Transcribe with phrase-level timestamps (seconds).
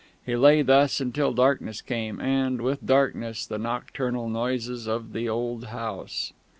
[0.25, 5.65] He lay thus until darkness came, and, with darkness, the nocturnal noises of the old
[5.65, 6.33] house....